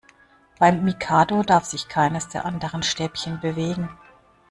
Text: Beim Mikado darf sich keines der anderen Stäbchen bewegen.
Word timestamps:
Beim 0.57 0.83
Mikado 0.83 1.43
darf 1.43 1.65
sich 1.65 1.87
keines 1.87 2.27
der 2.27 2.43
anderen 2.45 2.81
Stäbchen 2.81 3.39
bewegen. 3.39 3.87